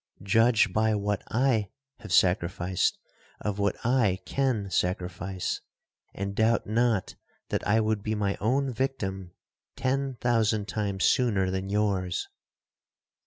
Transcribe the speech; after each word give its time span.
Judge 0.23 0.73
by 0.73 0.95
what 0.95 1.21
I 1.27 1.69
have 1.99 2.11
sacrificed, 2.11 2.97
of 3.39 3.59
what 3.59 3.75
I 3.85 4.17
can 4.25 4.71
sacrifice—and 4.71 6.33
doubt 6.35 6.65
not 6.65 7.13
that 7.49 7.67
I 7.67 7.81
would 7.81 8.01
be 8.01 8.15
my 8.15 8.35
own 8.41 8.73
victim 8.73 9.33
ten 9.75 10.15
thousand 10.15 10.67
times 10.67 11.03
sooner 11.05 11.51
than 11.51 11.69
yours!' 11.69 12.27